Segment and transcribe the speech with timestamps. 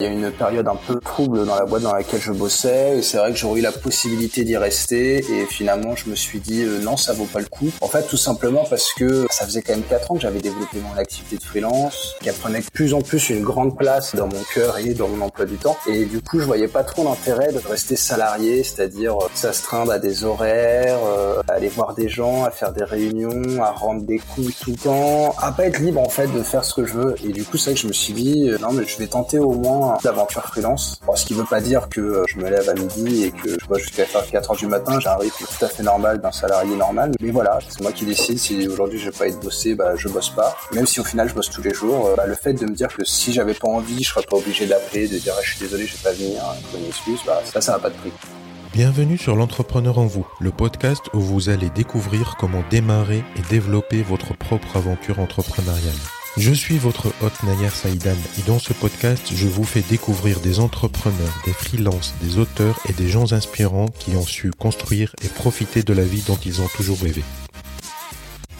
[0.00, 3.00] Il y a une période un peu trouble dans la boîte dans laquelle je bossais
[3.00, 6.64] c'est vrai que j'aurais eu la possibilité d'y rester et finalement je me suis dit
[6.64, 7.70] euh, non ça vaut pas le coup.
[7.80, 10.78] En fait tout simplement parce que ça faisait quand même 4 ans que j'avais développé
[10.80, 14.42] mon activité de freelance, qui prenait de plus en plus une grande place dans mon
[14.52, 17.52] cœur et dans mon emploi du temps et du coup je voyais pas trop l'intérêt
[17.52, 22.50] de rester salarié, c'est-à-dire euh, s'astreindre à des horaires, euh, aller voir des gens, à
[22.50, 26.08] faire des réunions, à rendre des coups tout le temps, à pas être libre en
[26.08, 27.14] fait de faire ce que je veux.
[27.24, 29.06] Et du coup, c'est vrai que je me suis dit, euh, non mais je vais
[29.06, 31.00] tenter au moins l'aventure freelance.
[31.14, 33.66] Ce qui veut pas dire que euh, je me lève à midi et que je
[33.66, 36.76] bosse jusqu'à 4 heures du matin, j'ai un rythme tout à fait normal d'un salarié
[36.76, 37.12] normal.
[37.20, 40.08] Mais voilà, c'est moi qui décide si aujourd'hui je vais pas être bossé, bah je
[40.08, 40.56] bosse pas.
[40.72, 42.88] Même si au final je bosse tous les jours, bah, le fait de me dire
[42.88, 45.86] que si j'avais pas envie, je serais pas obligé d'appeler, de dire je suis désolé,
[45.86, 46.42] je vais pas venir,
[46.78, 48.12] une excuse, bah ça, ça n'a pas de prix.
[48.72, 54.02] Bienvenue sur l'entrepreneur en vous, le podcast où vous allez découvrir comment démarrer et développer
[54.02, 55.94] votre propre aventure entrepreneuriale.
[56.38, 60.60] Je suis votre hôte Nayar Saïdan et dans ce podcast, je vous fais découvrir des
[60.60, 65.82] entrepreneurs, des freelances, des auteurs et des gens inspirants qui ont su construire et profiter
[65.82, 67.24] de la vie dont ils ont toujours rêvé.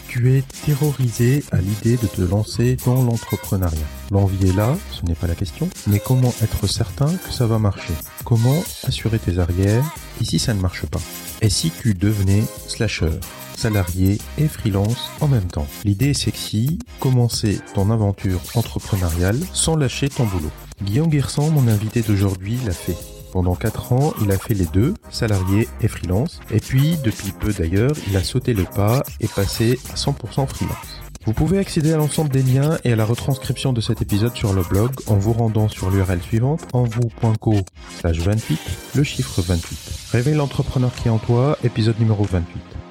[0.07, 3.77] Tu es terrorisé à l'idée de te lancer dans l'entrepreneuriat.
[4.09, 7.59] L'envie est là, ce n'est pas la question, mais comment être certain que ça va
[7.59, 7.93] marcher?
[8.25, 9.85] Comment assurer tes arrières
[10.19, 11.01] et si ça ne marche pas?
[11.43, 13.19] Et si tu devenais slasher?
[13.57, 15.67] Salarié et freelance en même temps.
[15.83, 20.51] L'idée est sexy, commencer ton aventure entrepreneuriale sans lâcher ton boulot.
[20.83, 22.95] Guillaume Guersan, mon invité d'aujourd'hui, l'a fait.
[23.33, 26.39] Pendant 4 ans, il a fait les deux, salarié et freelance.
[26.51, 31.01] Et puis, depuis peu d'ailleurs, il a sauté le pas et passé à 100% freelance.
[31.25, 34.53] Vous pouvez accéder à l'ensemble des liens et à la retranscription de cet épisode sur
[34.53, 37.55] le blog en vous rendant sur l'URL suivante envou.co
[37.99, 38.59] slash 28,
[38.95, 40.11] le chiffre 28.
[40.13, 42.86] Réveille l'entrepreneur qui est en toi, épisode numéro 28.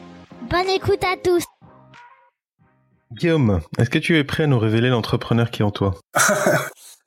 [0.51, 1.45] Bonne écoute à tous.
[3.13, 5.97] Guillaume, est-ce que tu es prêt à nous révéler l'entrepreneur qui est en toi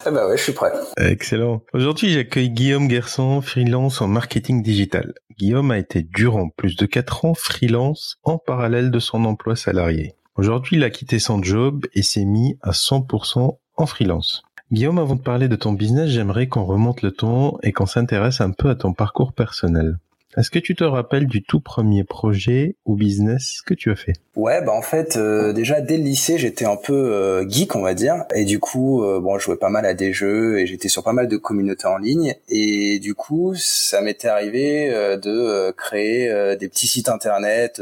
[0.05, 0.71] Eh bah ouais, je suis prêt.
[0.97, 1.61] Excellent.
[1.73, 5.13] Aujourd'hui, j'accueille Guillaume Gerson, freelance en marketing digital.
[5.37, 10.15] Guillaume a été durant plus de 4 ans freelance en parallèle de son emploi salarié.
[10.35, 14.43] Aujourd'hui, il a quitté son job et s'est mis à 100% en freelance.
[14.71, 18.41] Guillaume, avant de parler de ton business, j'aimerais qu'on remonte le ton et qu'on s'intéresse
[18.41, 19.97] un peu à ton parcours personnel.
[20.37, 24.13] Est-ce que tu te rappelles du tout premier projet ou business que tu as fait?
[24.39, 27.81] Ouais, bah en fait, euh, déjà dès le lycée, j'étais un peu euh, geek, on
[27.81, 30.65] va dire, et du coup, euh, bon, je jouais pas mal à des jeux et
[30.65, 35.71] j'étais sur pas mal de communautés en ligne, et du coup, ça m'était arrivé de
[35.71, 37.81] créer des petits sites internet,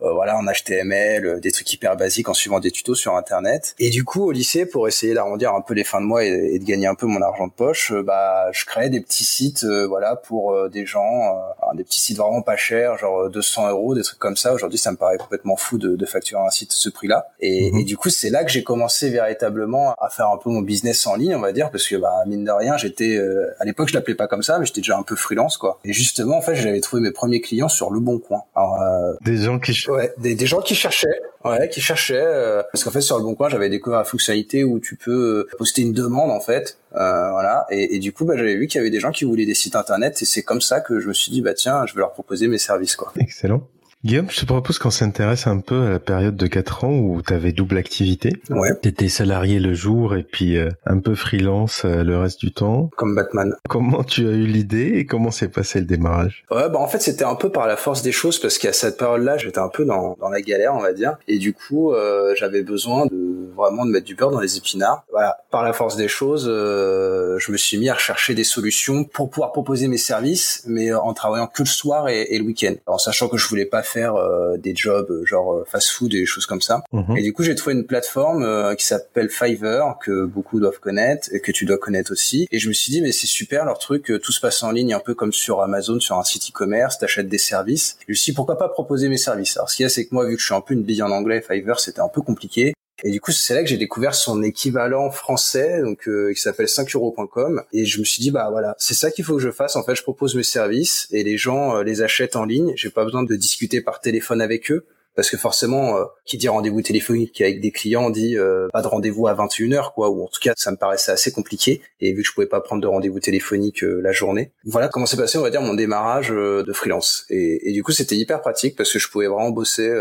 [0.00, 3.74] voilà, en HTML, des trucs hyper basiques en suivant des tutos sur internet.
[3.78, 6.58] Et du coup, au lycée, pour essayer d'arrondir un peu les fins de mois et,
[6.58, 10.16] de gagner un peu mon argent de poche, bah, je créais des petits sites, voilà,
[10.16, 11.38] pour des gens,
[11.74, 14.52] des petits sites vraiment pas chers, genre 200 euros, des trucs comme ça.
[14.52, 17.28] Aujourd'hui, ça me paraît complètement fou de, de facturer un site ce prix-là.
[17.40, 17.80] Et, mhm.
[17.80, 21.06] et, du coup, c'est là que j'ai commencé véritablement à faire un peu mon business
[21.06, 23.88] en ligne, on va dire, parce que bah mine de rien, j'étais euh, à l'époque,
[23.88, 25.78] je l'appelais pas comme ça, mais j'étais déjà un peu freelance, quoi.
[25.84, 28.42] Et justement, en fait, j'avais trouvé mes premiers clients sur le Bon Coin.
[28.54, 32.62] Alors, euh, des gens qui ouais, des, des gens qui cherchaient, ouais, qui cherchaient, euh,
[32.72, 35.82] parce qu'en fait, sur le Bon Coin, j'avais découvert la fonctionnalité où tu peux poster
[35.82, 37.66] une demande, en fait, euh, voilà.
[37.70, 39.54] Et, et, du coup, bah, j'avais vu qu'il y avait des gens qui voulaient des
[39.54, 42.00] sites internet, et c'est comme ça que je me suis dit, bah tiens, je vais
[42.00, 43.12] leur proposer mes services, quoi.
[43.18, 43.66] Excellent.
[44.04, 47.20] Guillaume, je te propose qu'on s'intéresse un peu à la période de 4 ans où
[47.20, 48.32] tu avais double activité.
[48.48, 48.70] Ouais.
[48.80, 52.52] Tu étais salarié le jour et puis euh, un peu freelance euh, le reste du
[52.52, 52.90] temps.
[52.96, 53.56] Comme Batman.
[53.68, 56.44] Comment tu as eu l'idée et comment s'est passé le démarrage?
[56.48, 58.98] Ouais, bah en fait, c'était un peu par la force des choses parce qu'à cette
[58.98, 61.16] période-là, j'étais un peu dans, dans la galère, on va dire.
[61.26, 65.02] Et du coup, euh, j'avais besoin de vraiment de mettre du beurre dans les épinards.
[65.10, 69.28] Voilà, par la force des choses, je me suis mis à rechercher des solutions pour
[69.28, 72.74] pouvoir proposer mes services, mais en travaillant que le soir et, et le week-end.
[72.86, 76.20] En sachant que je voulais pas faire euh, des jobs euh, genre euh, fast-food et
[76.20, 76.82] des choses comme ça.
[76.92, 77.16] Mhm.
[77.16, 81.40] Et du coup, j'ai trouvé une plateforme qui s'appelle Fiverr que beaucoup doivent connaître et
[81.40, 82.46] que tu dois connaître aussi.
[82.50, 84.94] Et je me suis dit mais c'est super leur truc, tout se passe en ligne
[84.94, 87.96] un peu comme sur Amazon, sur un site e-commerce, t'achètes des services.
[88.06, 89.56] Je me suis dit pourquoi pas proposer mes services?
[89.56, 90.82] Alors ce qu'il y a c'est que moi vu que je suis un peu une
[90.82, 92.74] bille en anglais, Fiverr c'était un peu compliqué.
[93.04, 96.66] Et du coup, c'est là que j'ai découvert son équivalent français, donc euh, qui s'appelle
[96.66, 97.62] 5euros.com.
[97.72, 99.76] Et je me suis dit, bah voilà, c'est ça qu'il faut que je fasse.
[99.76, 102.72] En fait, je propose mes services et les gens euh, les achètent en ligne.
[102.76, 104.86] J'ai pas besoin de discuter par téléphone avec eux.
[105.14, 108.36] Parce que forcément, euh, qui dit rendez-vous téléphonique avec des clients dit
[108.72, 110.10] pas de rendez-vous à 21h, quoi.
[110.10, 111.82] Ou en tout cas, ça me paraissait assez compliqué.
[112.00, 115.16] Et vu que je pouvais pas prendre de rendez-vous téléphonique la journée, voilà comment s'est
[115.16, 117.26] passé, on va dire, mon démarrage de freelance.
[117.30, 119.92] Et, et du coup, c'était hyper pratique parce que je pouvais vraiment bosser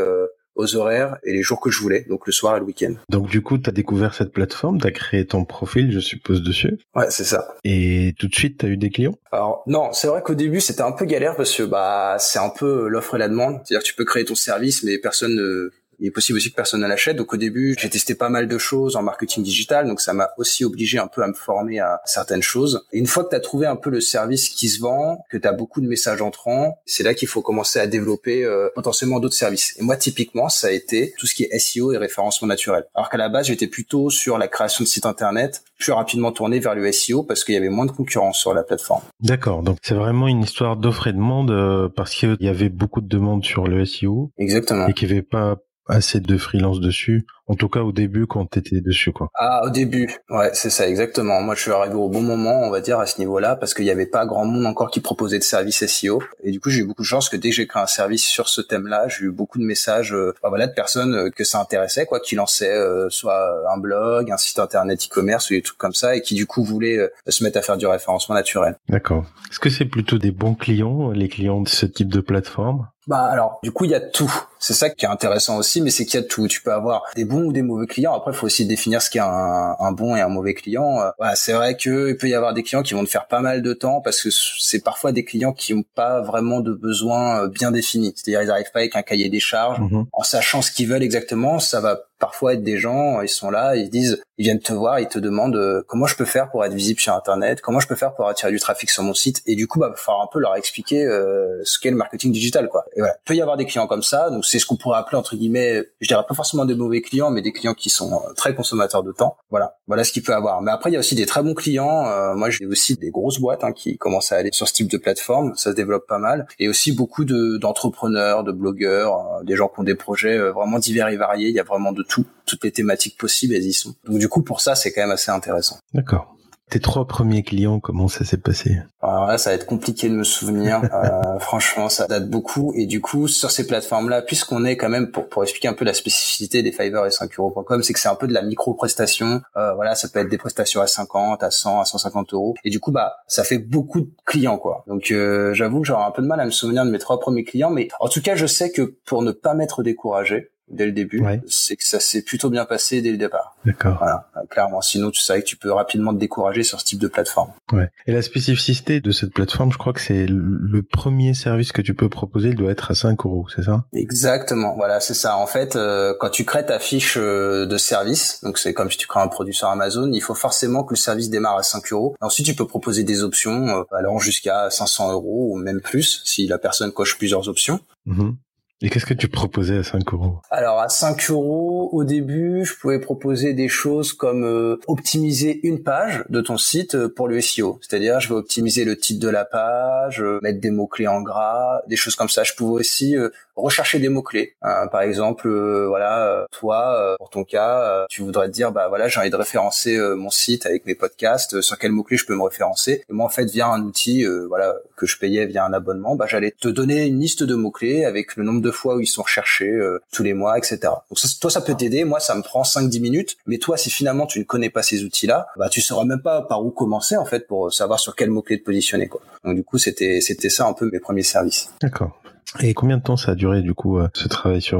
[0.58, 2.94] aux horaires et les jours que je voulais, donc le soir et le week-end.
[3.10, 6.42] Donc du coup, tu as découvert cette plateforme, tu as créé ton profil, je suppose,
[6.44, 7.56] dessus Ouais, c'est ça.
[7.64, 9.16] Et tout de suite, tu as eu des clients?
[9.32, 12.50] Alors non, c'est vrai qu'au début, c'était un peu galère parce que bah c'est un
[12.50, 13.62] peu l'offre et la demande.
[13.64, 16.56] C'est-à-dire que tu peux créer ton service, mais personne ne Il est possible aussi que
[16.56, 17.18] personne ne l'achète.
[17.18, 20.30] Donc au début, j'ai testé pas mal de choses en marketing digital, donc ça m'a
[20.38, 22.86] aussi obligé un peu à me former à certaines choses.
[22.92, 25.38] Et une fois que tu as trouvé un peu le service qui se vend, que
[25.38, 29.20] tu as beaucoup de messages entrants, c'est là qu'il faut commencer à développer euh, potentiellement
[29.20, 29.76] d'autres services.
[29.80, 32.86] Et moi, typiquement, ça a été tout ce qui est SEO et référencement naturel.
[32.94, 36.60] Alors qu'à la base, j'étais plutôt sur la création de sites internet, plus rapidement tourné
[36.60, 39.02] vers le SEO parce qu'il y avait moins de concurrence sur la plateforme.
[39.22, 39.64] D'accord.
[39.64, 43.08] Donc c'est vraiment une histoire d'offre et demande euh, parce qu'il y avait beaucoup de
[43.08, 44.32] demandes sur le SEO.
[44.38, 44.88] Exactement.
[44.88, 45.58] Et qu'il n'y avait pas
[45.88, 47.26] assez de freelance dessus.
[47.48, 49.30] En tout cas, au début, quand t'étais dessus, quoi.
[49.34, 50.14] Ah, au début.
[50.30, 51.42] Ouais, c'est ça, exactement.
[51.42, 53.86] Moi, je suis arrivé au bon moment, on va dire, à ce niveau-là, parce qu'il
[53.86, 56.22] n'y avait pas grand monde encore qui proposait de services SEO.
[56.44, 58.26] Et du coup, j'ai eu beaucoup de chance que dès que j'ai créé un service
[58.26, 61.62] sur ce thème-là, j'ai eu beaucoup de messages, euh, voilà, de personnes euh, que ça
[61.62, 65.78] intéressait, quoi, qui lançaient euh, soit un blog, un site internet e-commerce ou des trucs
[65.78, 68.78] comme ça, et qui du coup voulaient se mettre à faire du référencement naturel.
[68.90, 69.26] D'accord.
[69.50, 72.88] Est-ce que c'est plutôt des bons clients, les clients de ce type de plateforme?
[73.08, 74.32] Bah alors, du coup, il y a tout.
[74.60, 76.48] C'est ça qui est intéressant aussi, mais c'est qu'il y a tout.
[76.48, 78.14] Tu peux avoir des bons ou des mauvais clients.
[78.14, 81.00] Après, il faut aussi définir ce qu'est un, un bon et un mauvais client.
[81.02, 83.42] Euh, voilà, c'est vrai qu'il peut y avoir des clients qui vont te faire pas
[83.42, 87.44] mal de temps parce que c'est parfois des clients qui n'ont pas vraiment de besoins
[87.44, 88.14] euh, bien définis.
[88.16, 90.06] C'est-à-dire, ils n'arrivent pas avec un cahier des charges, mhm.
[90.12, 91.60] en sachant ce qu'ils veulent exactement.
[91.60, 95.00] Ça va parfois être des gens, ils sont là, ils disent, ils viennent te voir,
[95.00, 97.88] ils te demandent euh, comment je peux faire pour être visible sur Internet, comment je
[97.88, 99.42] peux faire pour attirer du trafic sur mon site.
[99.46, 102.32] Et du coup, bah, va falloir un peu leur expliquer euh, ce qu'est le marketing
[102.32, 102.86] digital, quoi.
[102.96, 105.00] Et voilà, il peut y avoir des clients comme ça, donc c'est ce qu'on pourrait
[105.00, 108.14] appeler entre guillemets, je dirais pas forcément des mauvais clients, mais des clients qui sont
[108.14, 109.38] euh, très consommateurs de temps.
[109.50, 110.62] Voilà, voilà ce qu'il peut avoir.
[110.62, 112.36] Mais après, il y a aussi des très bons clients.
[112.36, 114.98] moi, j'ai aussi des grosses boîtes hein, qui commencent à aller sur ce type de
[114.98, 115.56] plateforme.
[115.56, 119.80] Ça se développe pas mal, et aussi beaucoup de d'entrepreneurs, de blogueurs, des gens qui
[119.80, 121.50] ont des projets vraiment divers et variés.
[121.50, 123.94] Il y a vraiment de tout toutes les thématiques possibles, elles y sont.
[124.06, 125.78] Donc du coup, pour ça, c'est quand même assez intéressant.
[125.94, 126.34] D'accord.
[126.70, 128.82] Tes trois premiers clients, comment ça s'est passé?
[129.02, 130.82] Alors là, ça va être compliqué de me souvenir.
[130.94, 132.74] euh, franchement, ça date beaucoup.
[132.76, 135.86] Et du coup, sur ces plateformes-là, puisqu'on est quand même, pour, pour expliquer un peu
[135.86, 139.42] la spécificité des Fiverr et 5 euros.com, c'est que c'est un peu de la micro-prestation.
[139.56, 142.56] Euh, voilà, ça peut être des prestations à 50, à 100, à 150 euros.
[142.66, 144.84] Et du coup, bah, ça fait beaucoup de clients, quoi.
[144.88, 147.22] Donc, euh, j'avoue que j'aurais un peu de mal à me souvenir de mes trois
[147.22, 147.70] premiers clients.
[147.70, 151.24] Mais en tout cas, je sais que pour ne pas m'être découragé, dès le début,
[151.48, 153.56] c'est que ça s'est plutôt bien passé dès le départ.
[153.66, 153.98] D'accord.
[153.98, 154.82] Voilà, clairement.
[154.82, 157.52] Sinon, tu sais que tu peux rapidement te décourager sur ce type de plateforme.
[157.72, 157.90] Ouais.
[158.06, 161.94] Et la spécificité de cette plateforme, je crois que c'est le premier service que tu
[161.94, 163.86] peux proposer, il doit être à 5 euros, c'est ça?
[163.94, 164.76] Exactement.
[164.76, 165.38] Voilà, c'est ça.
[165.38, 168.98] En fait, euh, quand tu crées ta fiche euh, de service, donc c'est comme si
[168.98, 171.92] tu crées un produit sur Amazon, il faut forcément que le service démarre à 5
[171.92, 172.16] euros.
[172.22, 176.48] Ensuite, tu peux proposer des options euh, allant jusqu'à 500 euros ou même plus si
[176.48, 177.80] la personne coche plusieurs options.
[178.08, 178.36] Mm-hmm.
[178.80, 182.76] Et qu'est-ce que tu proposais à 5 euros Alors à 5 euros, au début, je
[182.76, 187.42] pouvais proposer des choses comme euh, optimiser une page de ton site euh, pour le
[187.42, 187.80] SEO.
[187.82, 191.82] C'est-à-dire, je vais optimiser le titre de la page, euh, mettre des mots-clés en gras,
[191.88, 192.44] des choses comme ça.
[192.44, 193.16] Je pouvais aussi
[193.56, 194.56] rechercher des mots-clés.
[194.62, 195.50] par exemple,
[195.88, 199.98] voilà, toi, pour ton cas, tu voudrais te dire, bah voilà, j'ai envie de référencer
[200.16, 203.04] mon site avec mes podcasts, sur quel mot-clé je peux me référencer.
[203.10, 206.26] Et moi, en fait, via un outil, voilà, que je payais via un abonnement, bah
[206.28, 209.24] j'allais te donner une liste de mots-clés avec le nombre de fois où ils sont
[209.24, 210.80] recherchés euh, tous les mois, etc.
[210.84, 212.04] Donc ça, toi, ça peut t'aider.
[212.04, 213.38] Moi, ça me prend 5-10 minutes.
[213.46, 216.42] Mais toi, si finalement tu ne connais pas ces outils-là, bah tu sauras même pas
[216.42, 219.08] par où commencer en fait pour savoir sur quel mot-clé te positionner.
[219.08, 219.22] Quoi.
[219.44, 221.74] Donc du coup, c'était c'était ça un peu mes premiers services.
[221.82, 222.20] D'accord.
[222.62, 224.80] Et combien de temps ça a duré du coup euh, ce travail sur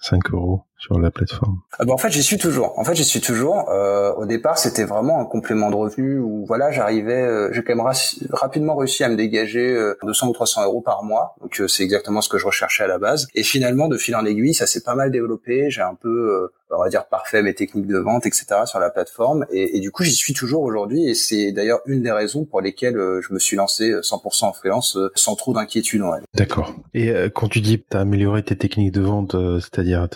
[0.00, 0.62] 5 euh, euros?
[0.82, 2.76] Sur la plateforme ah bah, En fait, j'y suis toujours.
[2.76, 3.70] En fait, j'y suis toujours.
[3.70, 7.76] Euh, au départ, c'était vraiment un complément de revenu où voilà, j'arrivais, euh, j'ai quand
[7.76, 7.86] même
[8.32, 11.36] rapidement réussi à me dégager euh, 200 ou 300 euros par mois.
[11.40, 13.28] Donc euh, c'est exactement ce que je recherchais à la base.
[13.36, 15.70] Et finalement, de fil en aiguille, ça s'est pas mal développé.
[15.70, 18.46] J'ai un peu, euh, on va dire, parfait mes techniques de vente, etc.
[18.64, 19.46] sur la plateforme.
[19.52, 21.08] Et, et du coup, j'y suis toujours aujourd'hui.
[21.08, 24.98] Et c'est d'ailleurs une des raisons pour lesquelles je me suis lancé 100% en freelance
[25.14, 26.02] sans trop d'inquiétude.
[26.34, 26.74] D'accord.
[26.94, 30.08] Et quand tu dis t'as amélioré tes techniques de vente, c'est-à-dire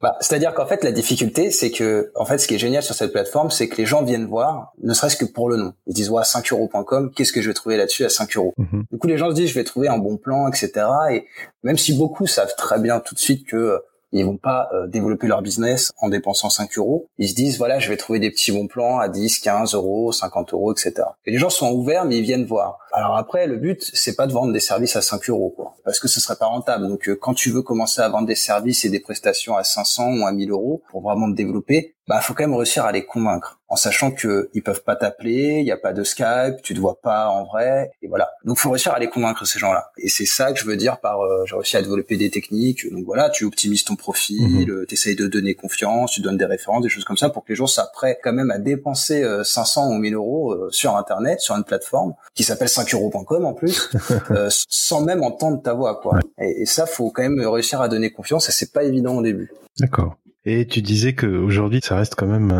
[0.00, 2.94] bah, c'est-à-dire qu'en fait, la difficulté, c'est que, en fait, ce qui est génial sur
[2.94, 5.72] cette plateforme, c'est que les gens viennent voir, ne serait-ce que pour le nom.
[5.86, 8.54] Ils disent, ouais, 5euros.com, qu'est-ce que je vais trouver là-dessus à 5 euros?
[8.58, 8.84] Mhm.
[8.90, 10.70] Du coup, les gens se disent, je vais trouver un bon plan, etc.
[11.10, 11.26] Et
[11.62, 15.26] même si beaucoup savent très bien tout de suite que ils vont pas euh, développer
[15.26, 17.08] leur business en dépensant 5 euros.
[17.18, 20.12] Ils se disent, voilà, je vais trouver des petits bons plans à 10, 15 euros,
[20.12, 20.94] 50 euros, etc.
[21.24, 22.78] Et les gens sont ouverts, mais ils viennent voir.
[22.92, 25.98] Alors après, le but, c'est pas de vendre des services à 5 euros, quoi, parce
[25.98, 26.88] que ce serait pas rentable.
[26.88, 30.18] Donc, euh, quand tu veux commencer à vendre des services et des prestations à 500
[30.18, 33.04] ou à 1000 euros pour vraiment te développer, bah faut quand même réussir à les
[33.04, 36.74] convaincre en sachant que ils peuvent pas t'appeler, il y a pas de Skype, tu
[36.74, 38.28] te vois pas en vrai et voilà.
[38.44, 39.90] Donc faut réussir à les convaincre ces gens-là.
[39.96, 42.92] Et c'est ça que je veux dire par euh, j'ai réussi à développer des techniques.
[42.92, 44.86] Donc voilà, tu optimises ton profil, mhm.
[44.86, 47.48] tu essayes de donner confiance, tu donnes des références, des choses comme ça pour que
[47.48, 51.40] les gens prêts quand même à dépenser 500 euh, ou 1000 euros euh, sur internet,
[51.40, 53.90] sur une plateforme qui s'appelle 5euros.com en plus,
[54.68, 56.18] sans même entendre ta voix quoi.
[56.38, 59.22] Et, et ça faut quand même réussir à donner confiance et c'est pas évident au
[59.22, 59.50] début.
[59.78, 60.16] D'accord.
[60.44, 62.50] Et tu disais qu'aujourd'hui, ça reste quand même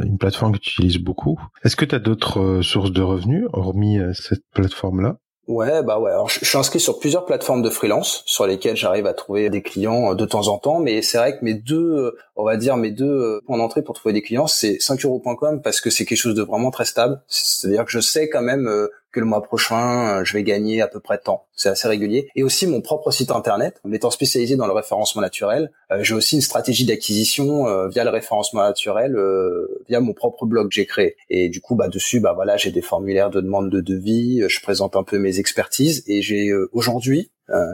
[0.00, 1.40] une plateforme que tu utilises beaucoup.
[1.64, 5.16] Est-ce que tu as d'autres euh, sources de revenus, hormis euh, cette plateforme-là?
[5.48, 6.12] Ouais, bah ouais.
[6.12, 9.60] Alors, je suis inscrit sur plusieurs plateformes de freelance sur lesquelles j'arrive à trouver des
[9.60, 12.76] clients euh, de temps en temps, mais c'est vrai que mes deux, on va dire
[12.76, 16.36] mes deux points d'entrée pour trouver des clients, c'est 5euros.com parce que c'est quelque chose
[16.36, 17.20] de vraiment très stable.
[17.26, 18.68] C'est-à-dire que je sais quand même
[19.12, 21.46] que le mois prochain, euh, je vais gagner à peu près tant.
[21.54, 22.28] C'est assez régulier.
[22.34, 26.34] Et aussi mon propre site internet, en spécialisé dans le référencement naturel, euh, j'ai aussi
[26.34, 29.16] une stratégie d'acquisition euh, via le référencement naturel,
[29.88, 31.16] via mon propre blog que j'ai créé.
[31.28, 34.62] Et du coup, bah dessus, bah voilà, j'ai des formulaires de demande de devis, je
[34.62, 37.30] présente un peu mes expertises et j'ai aujourd'hui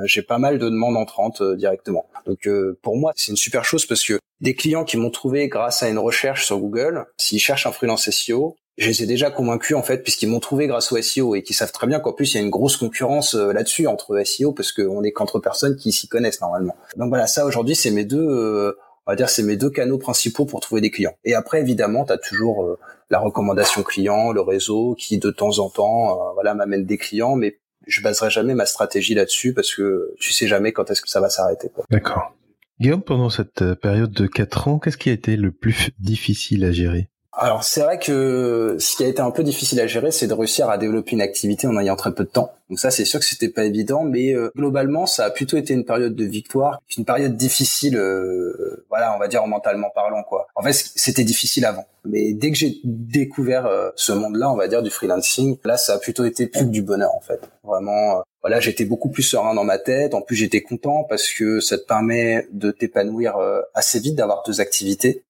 [0.07, 2.09] j'ai pas mal de demandes entrantes directement.
[2.27, 2.49] Donc
[2.83, 5.89] pour moi, c'est une super chose parce que des clients qui m'ont trouvé grâce à
[5.89, 9.83] une recherche sur Google, s'ils cherchent un freelance SEO, je les ai déjà convaincus en
[9.83, 12.37] fait puisqu'ils m'ont trouvé grâce au SEO et qu'ils savent très bien qu'en plus il
[12.37, 15.91] y a une grosse concurrence euh, là-dessus entre SEO parce qu'on est qu'entre personnes qui
[15.91, 16.77] s'y connaissent normalement.
[16.97, 19.99] Donc voilà, ça aujourd'hui c'est mes deux euh, on va dire c'est mes deux canaux
[19.99, 21.15] principaux pour trouver des clients.
[21.25, 22.79] Et après évidemment, tu as toujours euh,
[23.11, 27.59] la recommandation client, le réseau qui de temps en temps voilà m'amène des clients mais
[27.87, 31.21] je baserai jamais ma stratégie là-dessus parce que tu sais jamais quand est-ce que ça
[31.21, 31.71] va s'arrêter.
[31.91, 32.35] D'accord.
[32.81, 36.71] Guillaume, pendant cette période de 4 ans, qu'est-ce qui a été le plus difficile à
[36.71, 37.09] gérer?
[37.33, 40.35] Alors c'est vrai que ce qui a été un peu difficile à gérer, c'est de
[40.35, 42.53] réussir à développer une activité en ayant très peu de temps.
[42.69, 45.73] Donc ça, c'est sûr que c'était pas évident, mais euh, globalement, ça a plutôt été
[45.73, 50.49] une période de victoire, une période difficile, euh, voilà, on va dire mentalement parlant, quoi.
[50.55, 54.69] En fait, c'était difficile avant, mais dès que j'ai découvert euh, ce monde-là, on va
[54.69, 57.41] dire du freelancing, là, ça a plutôt été plus que du bonheur, en fait.
[57.63, 60.15] Vraiment, voilà, j'étais beaucoup plus serein dans ma tête.
[60.15, 63.37] En plus, j'étais content parce que ça te permet de t'épanouir
[63.75, 65.25] assez vite, d'avoir deux activités,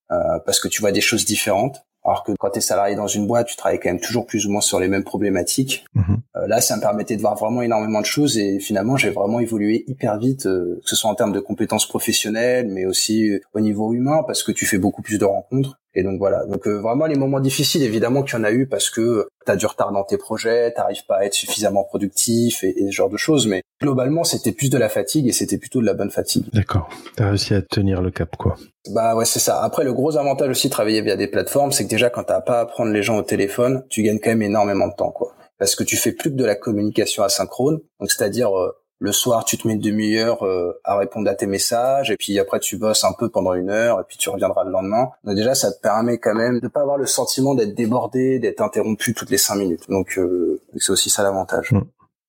[0.45, 1.83] parce que tu vois des choses différentes.
[2.09, 4.47] Alors que quand tu es salarié dans une boîte, tu travailles quand même toujours plus
[4.47, 5.85] ou moins sur les mêmes problématiques.
[5.93, 6.17] Mhm.
[6.37, 9.39] Euh, là, ça me permettait de voir vraiment énormément de choses et finalement, j'ai vraiment
[9.39, 13.39] évolué hyper vite, euh, que ce soit en termes de compétences professionnelles, mais aussi euh,
[13.53, 15.78] au niveau humain, parce que tu fais beaucoup plus de rencontres.
[15.95, 16.45] Et donc voilà.
[16.45, 19.55] Donc vraiment les moments difficiles, évidemment qu'il y en a eu parce que tu as
[19.55, 23.09] du retard dans tes projets, t'arrives pas à être suffisamment productif et, et ce genre
[23.09, 23.47] de choses.
[23.47, 26.45] Mais globalement, c'était plus de la fatigue et c'était plutôt de la bonne fatigue.
[26.53, 26.89] D'accord.
[27.15, 28.55] T'as réussi à tenir le cap, quoi.
[28.91, 29.61] Bah ouais, c'est ça.
[29.63, 32.41] Après, le gros avantage aussi de travailler via des plateformes, c'est que déjà quand t'as
[32.41, 35.33] pas à prendre les gens au téléphone, tu gagnes quand même énormément de temps, quoi.
[35.57, 37.79] Parce que tu fais plus que de la communication asynchrone.
[37.99, 41.47] Donc c'est-à-dire euh, le soir, tu te mets une demi-heure euh, à répondre à tes
[41.47, 44.65] messages, et puis après tu bosses un peu pendant une heure, et puis tu reviendras
[44.65, 45.09] le lendemain.
[45.23, 49.13] Déjà, ça te permet quand même de pas avoir le sentiment d'être débordé, d'être interrompu
[49.13, 49.89] toutes les cinq minutes.
[49.89, 51.71] Donc euh, c'est aussi ça l'avantage.
[51.71, 51.81] Mm.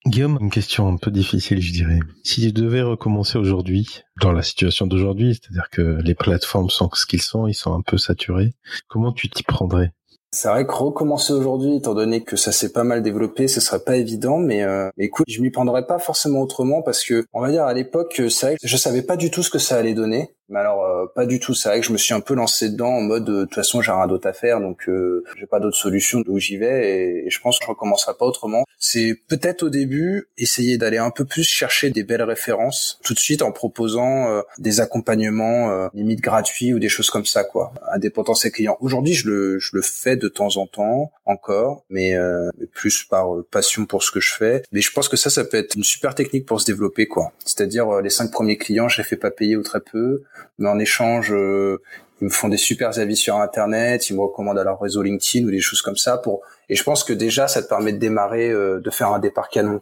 [0.07, 1.99] Guillaume, une question un peu difficile, je dirais.
[2.25, 7.05] Si tu devais recommencer aujourd'hui, dans la situation d'aujourd'hui, c'est-à-dire que les plateformes sont ce
[7.05, 8.55] qu'ils sont, ils sont un peu saturés,
[8.89, 9.93] comment tu t'y prendrais?
[10.33, 13.83] C'est vrai que recommencer aujourd'hui, étant donné que ça s'est pas mal développé, ce serait
[13.83, 17.51] pas évident, mais euh, écoute, je m'y prendrais pas forcément autrement parce que, on va
[17.51, 19.95] dire, à l'époque, c'est vrai que je savais pas du tout ce que ça allait
[19.95, 20.31] donner.
[20.51, 21.55] Mais alors euh, pas du tout.
[21.55, 23.81] C'est vrai que je me suis un peu lancé dedans en mode de toute façon
[23.81, 27.31] j'ai rien d'autre à faire donc euh, j'ai pas d'autre solution d'où j'y vais et,
[27.31, 28.65] je pense que je recommencerai pas autrement.
[28.79, 33.19] C'est peut-être au début essayer d'aller un peu plus chercher des belles références tout de
[33.19, 37.73] suite en proposant euh, des accompagnements euh, limite gratuits ou des choses comme ça quoi
[37.87, 38.77] à des potentiels clients.
[38.81, 42.15] Aujourd'hui je le je le fais de temps en temps encore mais,
[42.59, 44.63] mais plus par passion pour ce que je fais.
[44.73, 47.33] Mais je pense que ça ça peut être une super technique pour se développer quoi.
[47.45, 50.23] C'est-à-dire les cinq premiers clients je les fais pas payer ou très peu
[50.59, 51.83] mais en échange, euh,
[52.21, 55.47] ils me font des super avis sur Internet, ils me recommandent à leur réseau LinkedIn
[55.47, 56.19] ou des choses comme ça.
[56.19, 59.19] Pour et je pense que déjà, ça te permet de démarrer, euh, de faire un
[59.19, 59.81] départ canon.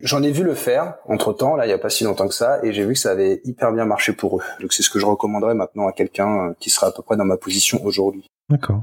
[0.00, 2.34] J'en ai vu le faire entre temps, là, il y a pas si longtemps que
[2.34, 4.42] ça, et j'ai vu que ça avait hyper bien marché pour eux.
[4.60, 7.16] Donc c'est ce que je recommanderais maintenant à quelqu'un euh, qui sera à peu près
[7.16, 8.26] dans ma position aujourd'hui.
[8.48, 8.82] D'accord.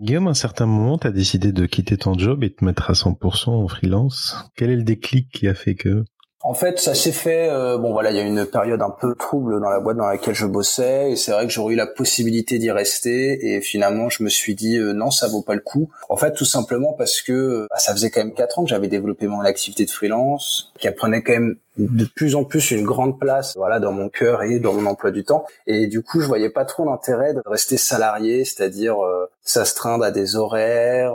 [0.00, 2.64] Guillaume, à un certain moment, tu as décidé de quitter ton job et de te
[2.64, 4.36] mettre à 100% en freelance.
[4.56, 6.04] Quel est le déclic qui a fait que
[6.48, 7.50] en fait, ça s'est fait.
[7.50, 10.06] Euh, bon, voilà, il y a une période un peu trouble dans la boîte dans
[10.06, 13.52] laquelle je bossais, et c'est vrai que j'aurais eu la possibilité d'y rester.
[13.52, 15.90] Et finalement, je me suis dit euh, non, ça vaut pas le coup.
[16.08, 18.88] En fait, tout simplement parce que bah, ça faisait quand même quatre ans que j'avais
[18.88, 23.20] développé mon activité de freelance, qui apprenait quand même de plus en plus une grande
[23.20, 25.44] place, voilà, dans mon cœur et dans mon emploi du temps.
[25.66, 30.10] Et du coup, je voyais pas trop l'intérêt de rester salarié, c'est-à-dire euh, s'astreindre à
[30.10, 31.12] des horaires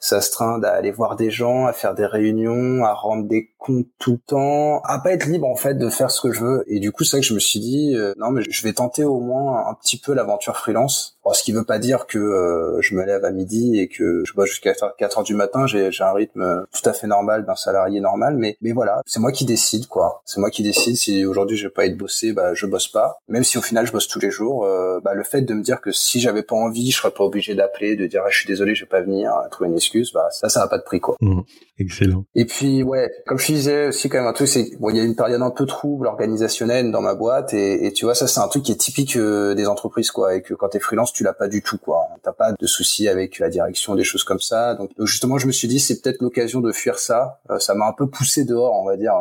[0.00, 4.12] s'astreindre à aller voir des gens, à faire des réunions, à rendre des comptes tout
[4.12, 6.64] le temps, à pas être libre en fait de faire ce que je veux.
[6.68, 8.72] Et du coup, c'est vrai que je me suis dit euh, non mais je vais
[8.72, 11.18] tenter au moins un petit peu l'aventure freelance.
[11.32, 14.32] ce qui veut pas dire que euh, je me lève à midi et que je
[14.32, 15.66] bosse jusqu'à 4 heures du matin.
[15.66, 19.32] J'ai un rythme tout à fait normal d'un salarié normal, mais mais voilà, c'est moi
[19.32, 20.22] qui décide quoi.
[20.24, 23.18] C'est moi qui décide si aujourd'hui je vais pas être bossé, bah je bosse pas.
[23.28, 25.62] Même si au final je bosse tous les jours, euh, bah le fait de me
[25.62, 28.38] dire que si j'avais pas envie, je serais pas obligé d'appeler, de dire ah, je
[28.38, 30.84] suis désolé, je vais pas venir, trouver une excuse, bah ça ça n'a pas de
[30.84, 31.16] prix quoi.
[31.20, 31.40] Mmh.
[31.78, 32.24] excellent.
[32.34, 35.00] Et puis ouais, comme je disais aussi quand même un truc, c'est bon il y
[35.00, 38.40] a une période un peu trouble organisationnelle dans ma boîte et, tu vois ça c'est
[38.40, 41.24] un truc qui est typique euh, des entreprises quoi et que quand t'es freelance tu
[41.24, 42.08] l'as pas du tout quoi.
[42.22, 44.74] T'as pas de soucis avec la direction, des choses comme ça.
[44.74, 47.40] Donc justement je me suis dit c'est peut-être l'occasion de fuir ça.
[47.50, 49.14] Euh, ça m'a un peu poussé dehors on va dire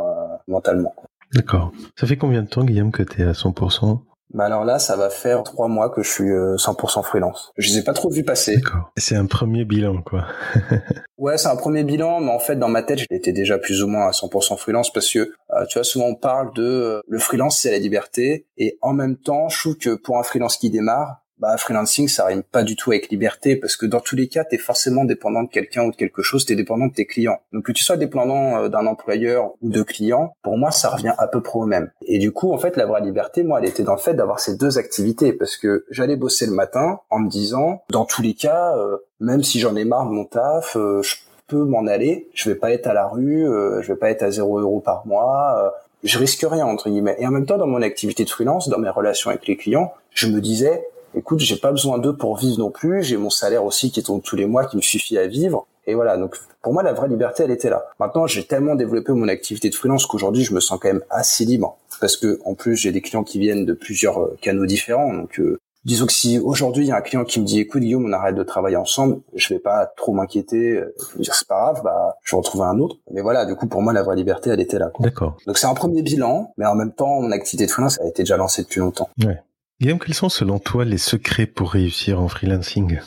[0.48, 0.94] mentalement.
[1.34, 1.72] D'accord.
[2.00, 4.00] Ça fait combien de temps, Guillaume, que tu es à 100%
[4.34, 7.54] bah alors là, ça va faire trois mois que je suis 100% euh, freelance.
[7.58, 8.58] Je les ai pas trop vus passer.
[8.58, 8.92] D'accord.
[8.98, 10.26] C'est un premier bilan, quoi.
[11.18, 13.88] ouais, c'est un premier bilan, mais en fait, dans ma tête, j'étais déjà plus ou
[13.88, 17.20] moins à 100% freelance parce que, euh, tu vois, souvent on parle de euh, le
[17.20, 20.70] freelance, c'est la liberté, et en même temps, je trouve que pour un freelance qui
[20.70, 24.28] démarre, bah freelancing ça rime pas du tout avec liberté parce que dans tous les
[24.28, 26.94] cas tu es forcément dépendant de quelqu'un ou de quelque chose tu es dépendant de
[26.94, 27.40] tes clients.
[27.54, 31.14] Donc que tu sois dépendant euh, d'un employeur ou de clients pour moi ça revient
[31.18, 31.92] à peu près au même.
[32.06, 34.40] Et du coup en fait la vraie liberté moi elle était dans le fait d'avoir
[34.40, 38.34] ces deux activités parce que j'allais bosser le matin en me disant dans tous les
[38.34, 41.16] cas euh, même si j'en ai marre de mon taf euh, je
[41.48, 42.30] peux m'en aller.
[42.34, 45.08] Je vais pas être à la rue je vais pas être à zéro euros par
[45.08, 47.16] mois je risque rien entre guillemets.
[47.20, 49.94] Et en même temps dans mon activité de freelance dans mes relations avec les clients
[50.14, 50.84] je me disais
[51.18, 54.22] écoute, j'ai pas besoin d'eux pour vivre non plus, j'ai mon salaire aussi qui tombe
[54.22, 55.68] tous les mois qui me suffit à vivre.
[55.88, 57.86] Et voilà, donc pour moi la vraie liberté elle était là.
[58.00, 61.46] Maintenant j'ai tellement développé mon activité de freelance qu'aujourd'hui je me sens quand même assez
[61.46, 65.14] libre parce que en plus j'ai des clients qui viennent de plusieurs euh, canaux différents.
[65.14, 67.84] Donc euh, disons que si aujourd'hui il y a un client qui me dit écoute
[67.84, 71.34] Guillaume on arrête de travailler ensemble, je vais pas trop m'inquiéter, euh, je vais dire
[71.34, 72.98] c'est pas grave, bah je vais retrouver un autre.
[73.12, 74.92] Mais voilà, du coup pour moi la vraie liberté elle était là.
[75.00, 75.38] D'accord.
[75.48, 78.24] Donc c'est un premier bilan, mais en même temps mon activité de freelance a été
[78.24, 79.08] déjà lancée depuis longtemps.
[79.24, 79.40] Ouais.
[79.80, 83.00] Guillaume, quels sont selon toi les secrets pour réussir en freelancing?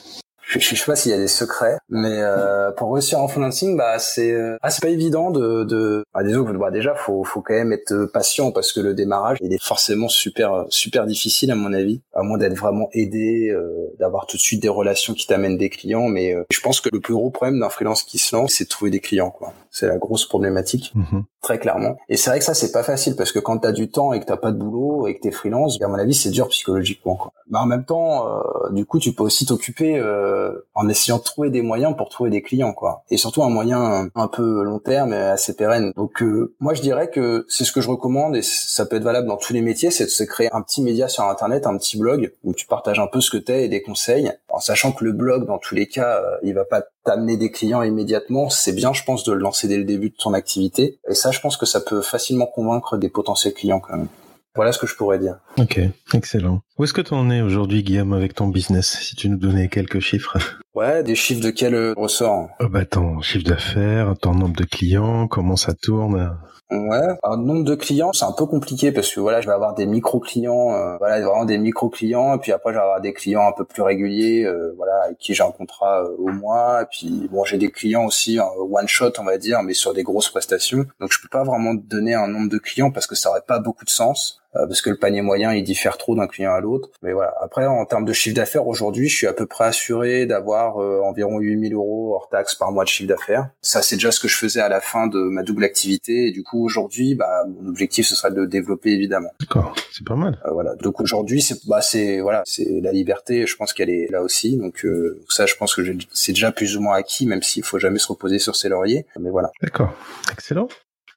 [0.50, 3.76] Je, je, sais pas s'il y a des secrets, mais euh, pour réussir en freelancing,
[3.76, 7.40] bah c'est euh, ah, c'est pas évident de de bah, disons bah, déjà faut faut
[7.40, 11.54] quand même être patient parce que le démarrage il est forcément super super difficile à
[11.54, 15.26] mon avis, à moins d'être vraiment aidé, euh, d'avoir tout de suite des relations qui
[15.26, 18.18] t'amènent des clients, mais euh, je pense que le plus gros problème d'un freelance qui
[18.18, 19.52] se lance, c'est de trouver des clients quoi.
[19.70, 21.22] C'est la grosse problématique, mhm.
[21.42, 21.96] très clairement.
[22.08, 24.18] Et c'est vrai que ça, c'est pas facile parce que quand t'as du temps et
[24.18, 27.14] que t'as pas de boulot et que t'es freelance, à mon avis, c'est dur psychologiquement.
[27.14, 27.32] Quoi.
[27.50, 30.39] Mais en même temps, euh, du coup, tu peux aussi t'occuper euh,
[30.74, 33.04] en essayant de trouver des moyens pour trouver des clients, quoi.
[33.10, 35.92] Et surtout un moyen un peu long terme et assez pérenne.
[35.96, 39.04] Donc, euh, moi, je dirais que c'est ce que je recommande et ça peut être
[39.04, 41.76] valable dans tous les métiers, c'est de se créer un petit média sur Internet, un
[41.76, 44.92] petit blog où tu partages un peu ce que t'es et des conseils, en sachant
[44.92, 48.72] que le blog, dans tous les cas, il va pas t'amener des clients immédiatement, c'est
[48.72, 50.98] bien, je pense, de le lancer dès le début de ton activité.
[51.08, 54.08] Et ça, je pense que ça peut facilement convaincre des potentiels clients quand même.
[54.56, 55.36] Voilà ce que je pourrais dire.
[55.58, 55.80] Ok,
[56.12, 56.60] excellent.
[56.78, 59.68] Où est-ce que tu en es aujourd'hui, Guillaume, avec ton business Si tu nous donnais
[59.68, 60.38] quelques chiffres?
[60.74, 62.48] Ouais, des chiffres de quel euh, ressort?
[62.60, 66.36] Oh bah, Ton chiffre d'affaires, ton nombre de clients, comment ça tourne?
[66.70, 69.74] Ouais, un nombre de clients, c'est un peu compliqué parce que voilà, je vais avoir
[69.74, 73.00] des micro clients, euh, voilà, vraiment des micro clients, et puis après je vais avoir
[73.00, 76.28] des clients un peu plus réguliers, euh, voilà, avec qui j'ai un contrat euh, au
[76.28, 79.92] mois, et puis bon, j'ai des clients aussi one shot, on va dire, mais sur
[79.94, 80.86] des grosses prestations.
[81.00, 83.58] Donc je peux pas vraiment donner un nombre de clients parce que ça aurait pas
[83.58, 84.39] beaucoup de sens.
[84.56, 86.90] Euh, parce que le panier moyen il diffère trop d'un client à l'autre.
[87.02, 87.34] Mais voilà.
[87.40, 91.00] Après, en termes de chiffre d'affaires, aujourd'hui, je suis à peu près assuré d'avoir euh,
[91.02, 93.50] environ 8000 euros hors taxes par mois de chiffre d'affaires.
[93.60, 96.28] Ça, c'est déjà ce que je faisais à la fin de ma double activité.
[96.28, 99.30] Et du coup, aujourd'hui, bah, mon objectif ce serait de le développer évidemment.
[99.38, 100.40] D'accord, c'est pas mal.
[100.46, 100.74] Euh, voilà.
[100.76, 103.46] Donc aujourd'hui, c'est bah, c'est voilà, c'est la liberté.
[103.46, 104.56] Je pense qu'elle est là aussi.
[104.56, 104.84] Donc
[105.28, 105.82] ça, je pense que
[106.12, 109.06] c'est déjà plus ou moins acquis, même s'il faut jamais se reposer sur ses lauriers.
[109.18, 109.50] Mais voilà.
[109.62, 109.94] D'accord,
[110.32, 110.68] excellent.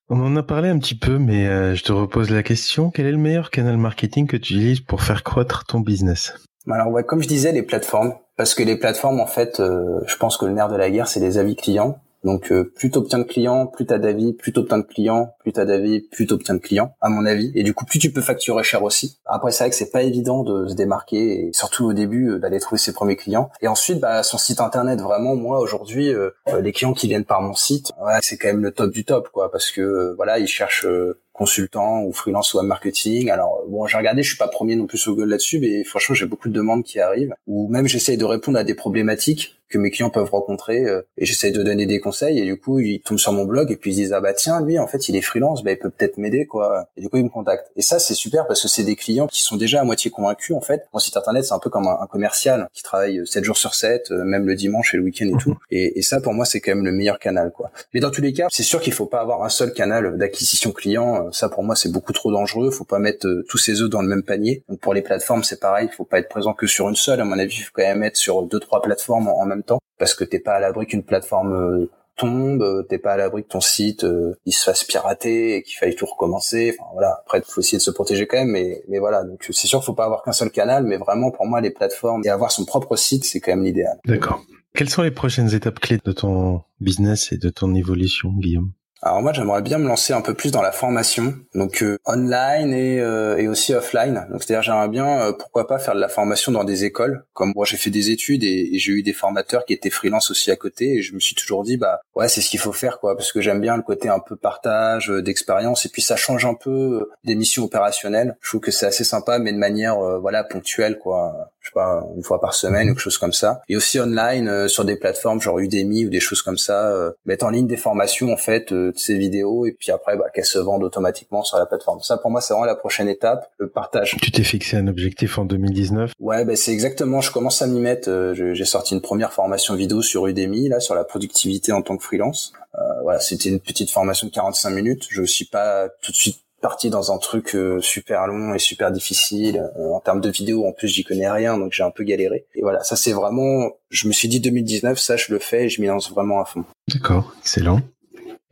[0.10, 2.92] On en a parlé un petit peu, mais euh, je te repose la question.
[2.92, 6.34] Quel est le meilleur canal marketing que tu utilises pour faire croître ton business?
[6.70, 8.14] Alors ouais, comme je disais, les plateformes.
[8.36, 11.08] Parce que les plateformes, en fait, euh, je pense que le nerf de la guerre,
[11.08, 12.00] c'est les avis clients.
[12.24, 15.66] Donc euh, plus t'obtiens de clients, plus t'as d'avis, plus t'obtiens de clients, plus t'as
[15.66, 17.52] d'avis, plus t'obtiens de clients, à mon avis.
[17.56, 19.20] Et du coup, plus tu peux facturer cher aussi.
[19.26, 22.40] Après, c'est vrai que c'est pas évident de se démarquer, et surtout au début, euh,
[22.40, 23.50] d'aller trouver ses premiers clients.
[23.62, 26.30] Et ensuite, bah, son site internet, vraiment, moi aujourd'hui, euh,
[26.62, 29.52] les clients qui viennent par mon site, c'est quand même le top du top, quoi,
[29.52, 30.88] parce que voilà, ils cherchent
[31.34, 33.30] consultant ou freelance web marketing.
[33.32, 36.16] Alors bon, j'ai regardé, je suis pas premier non plus sur Google là-dessus, mais franchement,
[36.16, 37.34] j'ai beaucoup de demandes qui arrivent.
[37.48, 41.26] Ou même j'essaye de répondre à des problématiques que mes clients peuvent rencontrer euh, et
[41.26, 43.92] j'essaie de donner des conseils et du coup ils tombent sur mon blog et puis
[43.92, 46.18] ils disent ah bah tiens lui en fait il est freelance bah il peut peut-être
[46.20, 46.86] m'aider quoi.
[46.96, 47.72] Et du coup ils me contactent.
[47.76, 50.56] Et ça c'est super parce que c'est des clients qui sont déjà à moitié convaincus
[50.56, 50.84] en fait.
[50.94, 54.12] Mon site internet c'est un peu comme un, commercial qui travaille 7 jours sur 7
[54.12, 55.58] euh, même le dimanche et le week-end et tout.
[55.72, 57.72] Et, et ça pour moi c'est quand même le meilleur canal quoi.
[57.96, 60.72] Mais dans tous les cas c'est sûr qu'il faut pas avoir un seul canal d'acquisition
[60.72, 61.32] client.
[61.32, 62.70] Ça pour moi c'est beaucoup trop dangereux.
[62.70, 64.64] Faut pas mettre tous ses œufs dans le même panier.
[64.70, 65.90] Donc pour les plateformes c'est pareil.
[65.92, 67.20] Il faut pas être présent que sur une seule.
[67.20, 70.14] À mon avis faut quand même être sur deux trois plateformes en, même temps parce
[70.14, 73.48] que t'es pas à l'abri qu'une plateforme euh, tombe, euh, t'es pas à l'abri que
[73.48, 76.76] ton site euh, il se fasse pirater et qu'il faille tout recommencer.
[76.78, 79.24] Enfin voilà, après faut essayer de se protéger quand même, mais mais voilà.
[79.24, 81.72] Donc c'est sûr qu'il faut pas avoir qu'un seul canal, mais vraiment pour moi les
[81.72, 83.98] plateformes et avoir son propre site c'est quand même l'idéal.
[84.06, 84.42] D'accord.
[84.76, 88.72] Quelles sont les prochaines étapes clés de ton business et de ton évolution, Guillaume?
[89.06, 92.74] Alors moi j'aimerais bien me lancer un peu plus dans la formation, donc euh, online
[92.74, 94.26] et, euh, et aussi offline.
[94.32, 97.26] Donc c'est-à-dire j'aimerais bien euh, pourquoi pas faire de la formation dans des écoles.
[97.34, 100.52] Comme moi j'ai fait des études et, j'ai eu des formateurs qui étaient freelance aussi
[100.52, 103.00] à côté et je me suis toujours dit bah ouais c'est ce qu'il faut faire
[103.00, 106.46] quoi parce que j'aime bien le côté un peu partage d'expérience et puis ça change
[106.46, 108.38] un peu des missions opérationnelles.
[108.40, 111.52] Je trouve que c'est assez sympa mais de manière voilà ponctuelle quoi.
[111.64, 113.62] Je sais pas une fois par semaine ou quelque chose comme ça.
[113.70, 116.94] Et aussi online sur des plateformes genre Udemy ou des choses comme ça,
[117.26, 120.60] mettre en ligne des formations en fait ces vidéos et puis après bah, qu'elles se
[120.60, 122.02] vendent automatiquement sur la plateforme.
[122.02, 124.18] Ça pour moi c'est vraiment la prochaine étape, le partage.
[124.22, 127.22] Tu t'es fixé un objectif en 2019 Ouais, bah, c'est exactement.
[127.22, 128.10] Je commence à m'y mettre.
[128.10, 131.98] Euh, j'ai sorti une première formation vidéo sur Udemy là sur la productivité en tant
[131.98, 132.54] que freelance.
[132.76, 135.06] Euh, voilà, c'était une petite formation de 45 minutes.
[135.10, 138.92] Je suis pas tout de suite parti dans un truc euh, super long et super
[138.92, 142.48] difficile en termes de vidéo en plus j'y connais rien donc j'ai un peu galéré
[142.56, 145.70] et voilà ça c'est vraiment je me suis dit 2019 ça je le fais et
[145.70, 147.82] je m'y lance vraiment à fond d'accord excellent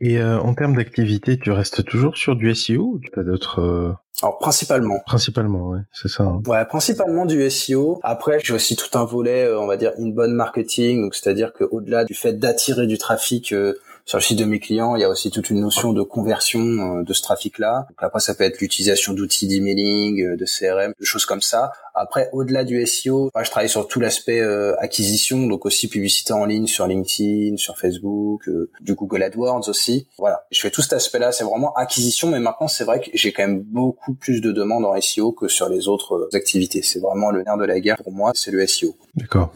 [0.04, 3.60] et euh, en termes d'activité, tu restes toujours sur du SEO ou tu as d'autres
[3.60, 4.98] euh, Alors principalement.
[5.06, 6.24] Principalement, ouais, c'est ça.
[6.24, 6.42] Hein.
[6.48, 8.00] Ouais, principalement du SEO.
[8.02, 12.14] Après, j'ai aussi tout un volet, on va dire, inbound marketing, donc c'est-à-dire qu'au-delà du
[12.14, 13.54] fait d'attirer du trafic
[14.04, 16.60] sur le site de mes clients, il y a aussi toute une notion de conversion
[16.60, 17.86] euh, de ce trafic-là.
[17.98, 21.72] Après, ça peut être l'utilisation d'outils d'emailing, euh, de CRM, de choses comme ça.
[21.94, 26.32] Après, au-delà du SEO, moi, je travaille sur tout l'aspect euh, acquisition, donc aussi publicité
[26.32, 28.48] en ligne sur LinkedIn, sur Facebook,
[28.80, 30.08] du Google AdWords aussi.
[30.18, 31.32] Voilà, je fais tout cet aspect-là.
[31.32, 34.84] C'est vraiment acquisition, mais maintenant, c'est vrai que j'ai quand même beaucoup plus de demandes
[34.84, 36.82] en SEO que sur les autres activités.
[36.82, 38.96] C'est vraiment le nerf de la guerre pour moi, c'est le SEO.
[39.14, 39.52] D'accord.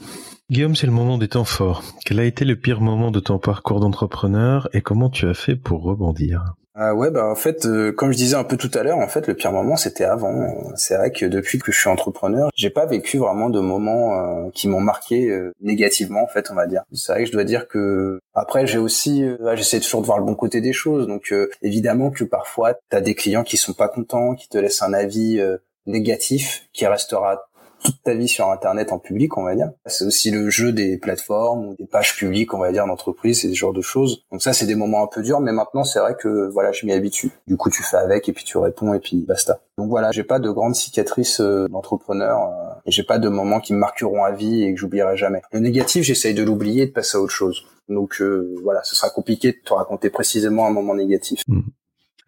[0.48, 1.82] Guillaume, c'est le moment des temps forts.
[2.04, 5.56] Quel a été le pire moment de ton parcours d'entrepreneur et comment tu as fait
[5.56, 6.54] pour rebondir?
[6.76, 9.08] Ah ouais bah en fait euh, comme je disais un peu tout à l'heure en
[9.08, 10.72] fait le pire moment c'était avant.
[10.76, 14.50] C'est vrai que depuis que je suis entrepreneur j'ai pas vécu vraiment de moments euh,
[14.54, 16.82] qui m'ont marqué euh, négativement en fait on va dire.
[16.92, 20.26] C'est vrai que je dois dire que après j'ai aussi j'essaie toujours de voir le
[20.26, 21.08] bon côté des choses.
[21.08, 24.82] Donc évidemment que parfois tu as des clients qui sont pas contents qui te laissent
[24.82, 25.42] un avis
[25.86, 27.48] négatif qui restera
[27.82, 29.70] toute ta vie sur Internet en public, on va dire.
[29.86, 33.48] C'est aussi le jeu des plateformes ou des pages publiques, on va dire, d'entreprise, c'est
[33.48, 34.24] ce genre de choses.
[34.32, 36.86] Donc ça, c'est des moments un peu durs, mais maintenant, c'est vrai que voilà, je
[36.86, 37.30] m'y habitue.
[37.46, 39.60] Du coup, tu fais avec et puis tu réponds et puis basta.
[39.78, 43.60] Donc voilà, j'ai pas de grandes cicatrices euh, d'entrepreneur euh, et j'ai pas de moments
[43.60, 45.42] qui me marqueront à vie et que j'oublierai jamais.
[45.52, 47.64] Le négatif, j'essaye de l'oublier et de passer à autre chose.
[47.88, 51.42] Donc euh, voilà, ce sera compliqué de te raconter précisément un moment négatif.
[51.46, 51.60] Mmh.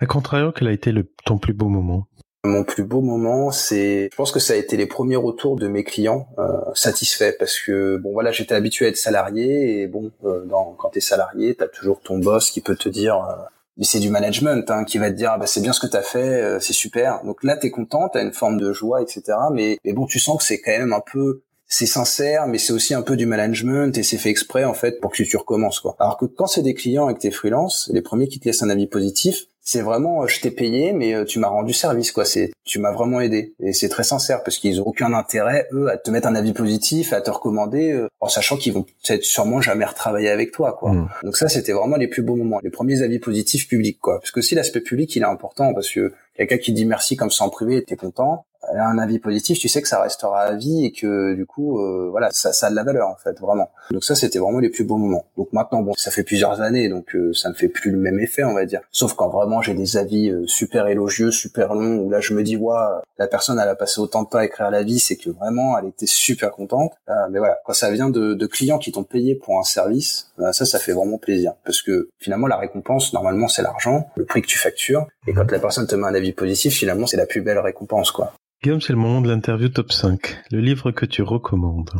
[0.00, 0.92] À contrario, quel a été
[1.24, 2.06] ton plus beau moment?
[2.44, 5.66] Mon plus beau moment, c'est, je pense que ça a été les premiers retours de
[5.66, 10.12] mes clients euh, satisfaits parce que bon voilà, j'étais habitué à être salarié et bon,
[10.24, 13.42] euh, dans, quand t'es salarié, t'as toujours ton boss qui peut te dire, euh,
[13.76, 15.86] mais c'est du management, hein, qui va te dire ah bah c'est bien ce que
[15.88, 17.22] t'as fait, euh, c'est super.
[17.24, 19.22] Donc là t'es content, t'as une forme de joie, etc.
[19.52, 22.72] Mais mais bon, tu sens que c'est quand même un peu c'est sincère, mais c'est
[22.72, 25.80] aussi un peu du management et c'est fait exprès en fait pour que tu recommences
[25.80, 25.96] quoi.
[25.98, 28.70] Alors que quand c'est des clients avec tes freelances, les premiers qui te laissent un
[28.70, 32.24] avis positif, c'est vraiment euh, je t'ai payé mais euh, tu m'as rendu service quoi.
[32.24, 33.54] C'est tu m'as vraiment aidé.
[33.60, 36.54] Et c'est très sincère parce qu'ils ont aucun intérêt eux à te mettre un avis
[36.54, 40.72] positif à te recommander euh, en sachant qu'ils vont peut-être sûrement jamais retravailler avec toi
[40.72, 40.92] quoi.
[40.92, 41.08] Mmh.
[41.24, 44.20] donc ça c'était vraiment les plus beaux moments les premiers avis positifs publics quoi.
[44.20, 47.30] Parce que aussi l'aspect public il est important parce que quelqu'un qui dit merci comme
[47.30, 50.84] ça en privé t'es content un avis positif, tu sais que ça restera à vie
[50.84, 53.70] et que du coup, euh, voilà, ça, ça a de la valeur en fait, vraiment.
[53.90, 55.26] Donc ça, c'était vraiment les plus beaux moments.
[55.36, 58.18] Donc maintenant, bon, ça fait plusieurs années, donc euh, ça ne fait plus le même
[58.20, 58.80] effet, on va dire.
[58.90, 62.42] Sauf quand vraiment j'ai des avis euh, super élogieux, super longs, où là je me
[62.42, 62.76] dis, ouais,
[63.18, 65.78] la personne elle a passé autant de temps à écrire la vie, c'est que vraiment
[65.78, 66.92] elle était super contente.
[67.30, 70.64] mais voilà, quand ça vient de, de clients qui t'ont payé pour un service, ça,
[70.64, 74.46] ça fait vraiment plaisir, parce que finalement la récompense, normalement, c'est l'argent, le prix que
[74.46, 77.40] tu factures, et quand la personne te met un avis positif, finalement, c'est la plus
[77.40, 78.32] belle récompense, quoi.
[78.60, 80.36] Guillaume, c'est le moment de l'interview top 5.
[80.50, 81.90] Le livre que tu recommandes.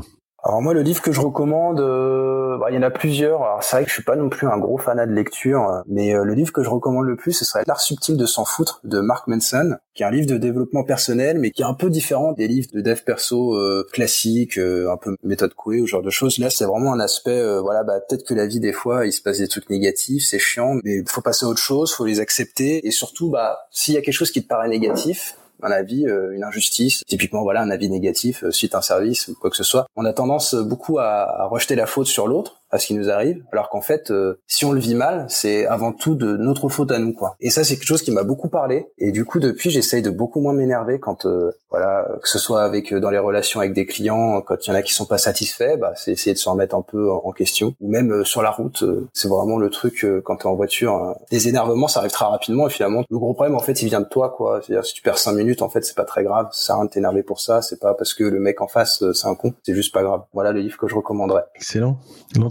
[0.42, 3.42] Alors moi, le livre que je recommande, euh, bah, il y en a plusieurs.
[3.42, 6.16] Alors c'est vrai que je suis pas non plus un gros fanat de lecture, mais
[6.16, 8.80] euh, le livre que je recommande le plus, ce serait L'art subtil de s'en foutre
[8.82, 11.90] de Mark Manson, qui est un livre de développement personnel, mais qui est un peu
[11.90, 16.10] différent des livres de dev perso euh, classiques, un peu méthode Coué ou genre de
[16.10, 16.38] choses.
[16.38, 19.22] Là, c'est vraiment un aspect, voilà, bah, peut-être que la vie des fois, il se
[19.22, 22.18] passe des trucs négatifs, c'est chiant, mais il faut passer à autre chose, faut les
[22.18, 26.06] accepter, et surtout, bah, s'il y a quelque chose qui te paraît négatif, un avis,
[26.06, 29.50] euh, une injustice, typiquement voilà un avis négatif euh, suite à un service ou quoi
[29.50, 32.78] que ce soit, on a tendance beaucoup à, à rejeter la faute sur l'autre à
[32.78, 35.92] ce qui nous arrive, alors qu'en fait, euh, si on le vit mal, c'est avant
[35.92, 37.36] tout de notre faute à nous, quoi.
[37.40, 38.88] Et ça, c'est quelque chose qui m'a beaucoup parlé.
[38.98, 42.62] Et du coup, depuis, j'essaye de beaucoup moins m'énerver quand, euh, voilà, que ce soit
[42.62, 45.18] avec dans les relations avec des clients, quand il y en a qui sont pas
[45.18, 47.74] satisfaits, bah, c'est essayer de se remettre un peu en, question.
[47.80, 50.94] Ou même sur la route, c'est vraiment le truc quand t'es en voiture.
[50.94, 51.14] Hein.
[51.30, 52.66] Des énervements, ça arrive très rapidement.
[52.66, 54.60] Et finalement, le gros problème, en fait, il vient de toi, quoi.
[54.62, 56.48] C'est-à-dire, si tu perds cinq minutes, en fait, c'est pas très grave.
[56.52, 57.62] Ça sert à rien de t'énerver pour ça.
[57.62, 59.52] C'est pas parce que le mec en face, c'est un con.
[59.62, 60.22] C'est juste pas grave.
[60.32, 61.44] Voilà le livre que je recommanderais.
[61.54, 61.98] Excellent.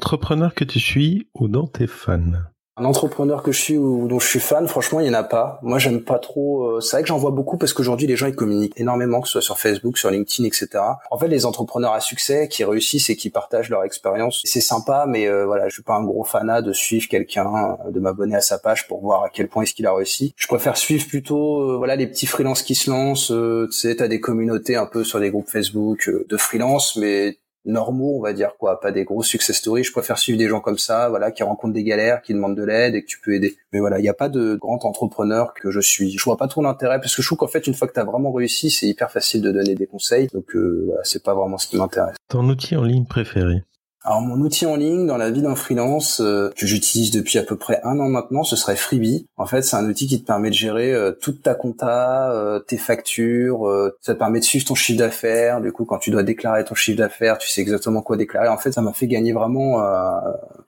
[0.08, 2.48] L'entrepreneur que tu suis ou dont t'es fan
[2.80, 5.24] un entrepreneur que je suis ou dont je suis fan, franchement, il y en a
[5.24, 5.60] pas.
[5.64, 6.64] Moi, j'aime pas trop.
[6.64, 9.28] Euh, c'est vrai que j'en vois beaucoup parce qu'aujourd'hui, les gens ils communiquent énormément, que
[9.28, 10.70] ce soit sur Facebook, sur LinkedIn, etc.
[11.10, 15.06] En fait, les entrepreneurs à succès qui réussissent et qui partagent leur expérience, c'est sympa,
[15.08, 18.36] mais euh, voilà, je suis pas un gros fanat de suivre quelqu'un, euh, de m'abonner
[18.36, 20.36] à sa page pour voir à quel point est-ce qu'il a réussi.
[20.38, 23.34] Je préfère suivre plutôt, voilà, les petits freelances qui se lancent.
[23.34, 28.18] tu sais, t'as des communautés un peu sur des groupes Facebook de freelance, mais normaux,
[28.18, 29.84] on va dire quoi, pas des gros success stories.
[29.84, 32.64] Je préfère suivre des gens comme ça, voilà, qui rencontrent des galères, qui demandent de
[32.64, 33.58] l'aide et que tu peux aider.
[33.74, 36.18] Mais voilà, il n'y a pas de grand entrepreneur que je suis.
[36.18, 38.00] Je vois pas trop l'intérêt parce que je trouve qu'en fait, une fois que tu
[38.00, 40.28] as vraiment réussi, c'est hyper facile de donner des conseils.
[40.34, 42.16] Donc euh, voilà, c'est pas vraiment ce qui m'intéresse.
[42.30, 43.64] Ton outil en ligne préféré?
[44.08, 47.44] Alors mon outil en ligne dans la vie d'un freelance euh, que j'utilise depuis à
[47.44, 49.28] peu près un an maintenant, ce serait Freebie.
[49.36, 52.60] En fait, c'est un outil qui te permet de gérer euh, toute ta compta, euh,
[52.60, 55.60] tes factures, ça te permet de suivre ton chiffre d'affaires.
[55.60, 58.48] Du coup, quand tu dois déclarer ton chiffre d'affaires, tu sais exactement quoi déclarer.
[58.48, 59.84] En fait, ça m'a fait gagner vraiment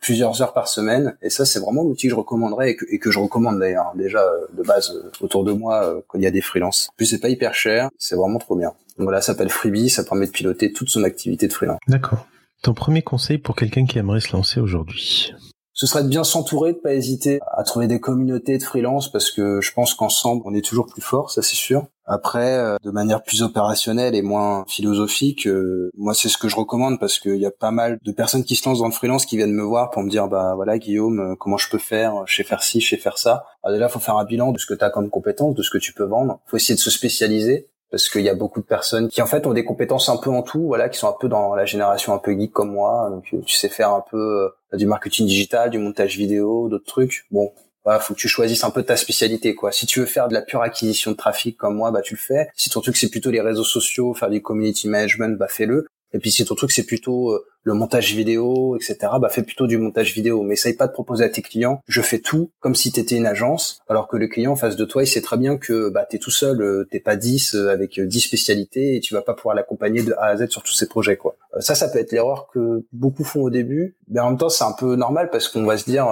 [0.02, 1.16] plusieurs heures par semaine.
[1.22, 3.88] Et ça, c'est vraiment l'outil que je recommanderais et que, et que je recommande d'ailleurs
[3.94, 4.22] hein, déjà
[4.52, 6.90] de base autour de moi quand il y a des freelances.
[6.92, 8.74] En plus, c'est pas hyper cher, c'est vraiment trop bien.
[8.98, 11.80] Donc voilà, ça s'appelle Freebie, ça permet de piloter toute son activité de freelance.
[11.88, 12.28] D'accord.
[12.62, 15.34] Ton premier conseil pour quelqu'un qui aimerait se lancer aujourd'hui?
[15.72, 19.32] Ce serait de bien s'entourer, de pas hésiter à trouver des communautés de freelance parce
[19.32, 21.86] que je pense qu'ensemble on est toujours plus fort, ça c'est sûr.
[22.04, 26.58] Après, euh, de manière plus opérationnelle et moins philosophique, euh, moi c'est ce que je
[26.58, 29.26] recommande parce qu'il y a pas mal de personnes qui se lancent dans le freelance
[29.26, 32.24] qui viennent me voir pour me dire bah voilà Guillaume, euh, comment je peux faire,
[32.26, 33.46] je sais faire ci, je sais faire ça.
[33.64, 35.70] Alors là, faut faire un bilan de ce que tu as comme compétence, de ce
[35.70, 36.42] que tu peux vendre.
[36.48, 39.46] Faut essayer de se spécialiser parce qu'il y a beaucoup de personnes qui en fait
[39.48, 42.14] ont des compétences un peu en tout, voilà, qui sont un peu dans la génération
[42.14, 43.10] un peu geek comme moi.
[43.10, 47.26] Donc tu sais faire un peu euh, du marketing digital, du montage vidéo, d'autres trucs.
[47.32, 47.52] Bon,
[47.84, 49.72] voilà, faut que tu choisisses un peu ta spécialité quoi.
[49.72, 52.20] Si tu veux faire de la pure acquisition de trafic comme moi, bah tu le
[52.20, 52.50] fais.
[52.56, 55.88] Si ton truc c'est plutôt les réseaux sociaux, faire du community management, bah fais-le.
[56.14, 59.68] Et puis si ton truc c'est plutôt euh, le montage vidéo, etc., bah fais plutôt
[59.68, 60.42] du montage vidéo.
[60.44, 63.16] Mais essaye pas de proposer à tes clients, je fais tout comme si tu étais
[63.16, 65.90] une agence, alors que le client en face de toi, il sait très bien que
[65.90, 69.22] bah t'es tout seul, euh, t'es pas 10 euh, avec 10 spécialités et tu vas
[69.22, 71.36] pas pouvoir l'accompagner de A à Z sur tous ses projets quoi.
[71.60, 74.64] Ça, ça peut être l'erreur que beaucoup font au début, mais en même temps c'est
[74.64, 76.08] un peu normal parce qu'on va se dire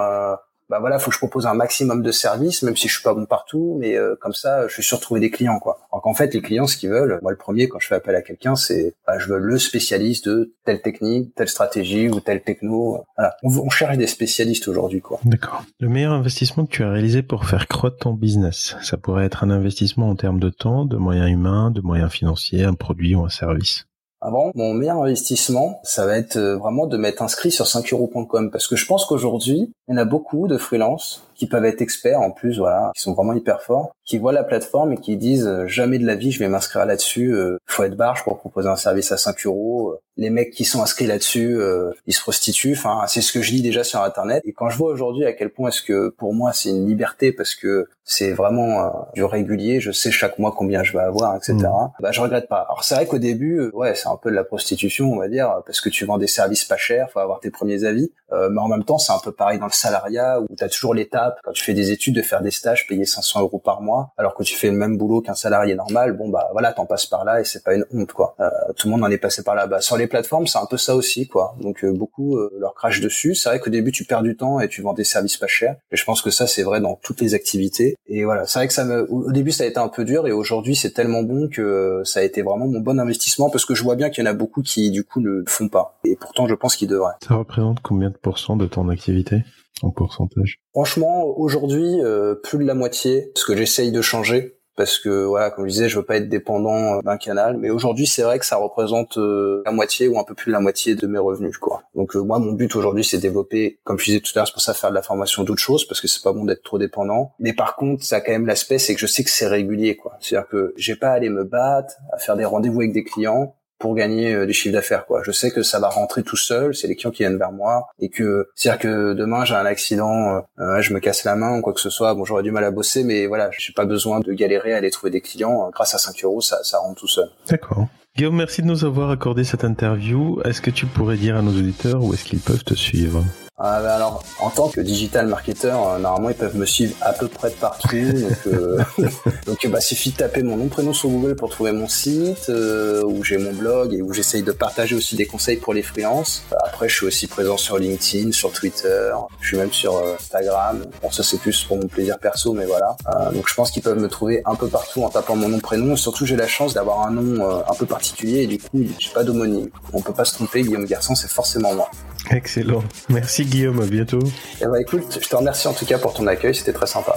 [0.70, 3.14] bah voilà, faut que je propose un maximum de services, même si je suis pas
[3.14, 5.80] bon partout, mais euh, comme ça, je suis sûr de trouver des clients, quoi.
[5.92, 8.16] Alors qu'en fait, les clients, ce qu'ils veulent, moi le premier, quand je fais appel
[8.16, 12.42] à quelqu'un, c'est, bah, je veux le spécialiste de telle technique, telle stratégie ou telle
[12.42, 13.06] techno.
[13.16, 15.20] Voilà, on, on cherche des spécialistes aujourd'hui, quoi.
[15.24, 15.64] D'accord.
[15.80, 19.44] Le meilleur investissement que tu as réalisé pour faire croître ton business, ça pourrait être
[19.44, 23.24] un investissement en termes de temps, de moyens humains, de moyens financiers, un produit ou
[23.24, 23.87] un service.
[24.20, 28.68] Avant, mon meilleur investissement, ça va être euh, vraiment de m'être inscrit sur 5euros.com parce
[28.68, 32.20] que je pense qu'aujourd'hui, il y en a beaucoup de freelances qui peuvent être experts
[32.20, 35.48] en plus, voilà, qui sont vraiment hyper forts, qui voient la plateforme et qui disent
[35.48, 38.68] euh, jamais de la vie je vais m'inscrire là-dessus, euh, faut être barge pour proposer
[38.68, 39.96] un service à 5 euros.
[40.20, 41.60] Les mecs qui sont inscrits là-dessus,
[42.08, 42.74] ils se prostituent.
[42.74, 44.42] Enfin, c'est ce que je lis déjà sur internet.
[44.46, 47.32] Et quand je vois aujourd'hui à quel point est-ce que pour moi c'est une liberté
[47.32, 51.54] parce que c'est vraiment du régulier, je sais chaque mois combien je vais avoir, etc.
[51.54, 51.92] Mmh.
[52.00, 52.66] Bah je regrette pas.
[52.68, 55.62] Alors c'est vrai qu'au début, ouais, c'est un peu de la prostitution, on va dire,
[55.68, 58.12] parce que tu vends des services pas chers, faut avoir tes premiers avis.
[58.32, 60.96] mais en même temps, c'est un peu pareil dans le salariat où tu as toujours
[61.44, 64.36] quand tu fais des études de faire des stages payés 500 euros par mois alors
[64.36, 67.26] que tu fais le même boulot qu'un salarié normal bon bah voilà t'en passes par
[67.26, 68.36] là et c'est pas une honte quoi.
[68.40, 69.68] Euh, tout le monde en est passé par là.
[69.68, 71.56] Bas sur les plateformes c'est un peu ça aussi quoi.
[71.62, 73.36] Donc euh, beaucoup euh, leur crash dessus.
[73.36, 75.76] C'est vrai qu'au début tu perds du temps et tu vends des services pas chers.
[75.92, 77.96] Et je pense que ça c'est vrai dans toutes les activités.
[78.08, 80.32] Et voilà c'est vrai que ça au début ça a été un peu dur et
[80.32, 83.84] aujourd'hui c'est tellement bon que ça a été vraiment mon bon investissement parce que je
[83.84, 86.00] vois bien qu'il y en a beaucoup qui du coup ne le font pas.
[86.04, 87.16] Et pourtant je pense qu'ils devraient.
[87.28, 89.44] Ça représente combien de pourcents de ton activité?
[89.82, 95.00] En pourcentage Franchement, aujourd'hui, euh, plus de la moitié, parce que j'essaye de changer parce
[95.00, 97.58] que voilà, comme je disais, je veux pas être dépendant euh, d'un canal.
[97.58, 100.54] Mais aujourd'hui, c'est vrai que ça représente euh, la moitié ou un peu plus de
[100.54, 101.82] la moitié de mes revenus, quoi.
[101.96, 104.54] Donc euh, moi, mon but aujourd'hui, c'est développer, comme je disais tout à l'heure, c'est
[104.54, 106.78] pour ça faire de la formation d'autres choses, parce que c'est pas bon d'être trop
[106.78, 107.34] dépendant.
[107.40, 109.96] Mais par contre, ça a quand même l'aspect, c'est que je sais que c'est régulier,
[109.96, 110.16] quoi.
[110.22, 113.56] C'est-à-dire que j'ai pas à aller me battre, à faire des rendez-vous avec des clients
[113.80, 115.22] pour gagner euh, des chiffres d'affaires quoi.
[115.24, 117.88] Je sais que ça va rentrer tout seul, c'est les clients qui viennent vers moi
[118.00, 121.62] et que c'est-à-dire que demain j'ai un accident, euh, je me casse la main ou
[121.62, 124.20] quoi que ce soit, bon j'aurais du mal à bosser mais voilà, j'ai pas besoin
[124.20, 127.08] de galérer à aller trouver des clients grâce à 5 euros, ça ça rentre tout
[127.08, 127.30] seul.
[127.50, 127.88] D'accord.
[128.16, 130.42] Guillaume, merci de nous avoir accordé cette interview.
[130.44, 133.24] Est-ce que tu pourrais dire à nos auditeurs où est-ce qu'ils peuvent te suivre?
[133.60, 137.12] Ah, bah alors, en tant que digital marketeur, euh, normalement, ils peuvent me suivre à
[137.12, 137.90] peu près de partout.
[137.90, 138.84] donc, euh,
[139.48, 143.02] donc bah, suffit de taper mon nom, prénom sur Google pour trouver mon site, euh,
[143.04, 146.44] où j'ai mon blog et où j'essaye de partager aussi des conseils pour les freelances.
[146.68, 149.10] Après, je suis aussi présent sur LinkedIn, sur Twitter,
[149.42, 150.86] je suis même sur euh, Instagram.
[151.02, 152.96] Bon, ça, c'est plus pour mon plaisir perso, mais voilà.
[153.34, 155.96] donc, je pense qu'ils peuvent me trouver un peu partout en tapant mon nom, prénom.
[155.96, 159.24] surtout, j'ai la chance d'avoir un nom un peu particulier et du coup, j'ai pas
[159.24, 159.70] d'homonyme.
[159.94, 161.90] On peut pas se tromper, Guillaume Garçon, c'est forcément moi.
[162.32, 162.84] Excellent.
[163.10, 164.20] Merci Guillaume, à bientôt.
[164.62, 167.16] Eh ben, écoute, je te remercie en tout cas pour ton accueil, c'était très sympa.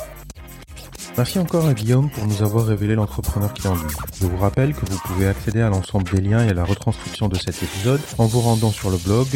[1.16, 3.92] Merci encore à Guillaume pour nous avoir révélé l'entrepreneur qui en lui.
[4.20, 7.28] Je vous rappelle que vous pouvez accéder à l'ensemble des liens et à la retranscription
[7.28, 9.26] de cet épisode en vous rendant sur le blog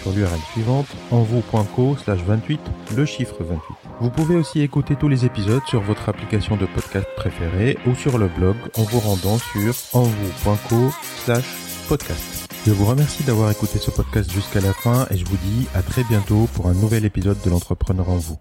[0.00, 2.60] sur l'URL suivante envou.co slash 28
[2.96, 3.60] le chiffre 28.
[4.00, 8.18] Vous pouvez aussi écouter tous les épisodes sur votre application de podcast préférée ou sur
[8.18, 10.92] le blog en vous rendant sur envou.co
[11.24, 11.44] slash
[11.88, 12.37] podcast.
[12.66, 15.82] Je vous remercie d'avoir écouté ce podcast jusqu'à la fin et je vous dis à
[15.82, 18.38] très bientôt pour un nouvel épisode de l'entrepreneur en vous.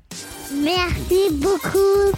[0.63, 2.17] Merci beaucoup.